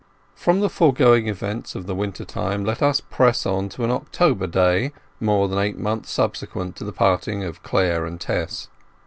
XLI 0.35 0.39
From 0.43 0.59
the 0.61 0.69
foregoing 0.71 1.27
events 1.27 1.75
of 1.75 1.85
the 1.85 1.93
winter 1.93 2.25
time 2.25 2.65
let 2.65 2.81
us 2.81 3.01
press 3.01 3.45
on 3.45 3.69
to 3.69 3.83
an 3.83 3.91
October 3.91 4.47
day, 4.47 4.93
more 5.19 5.47
than 5.47 5.59
eight 5.59 5.77
months 5.77 6.09
subsequent 6.09 6.75
to 6.77 6.83
the 6.83 6.91
parting 6.91 7.43
of 7.43 7.61
Clare 7.61 8.07
and 8.07 8.19
Tess. 8.19 8.67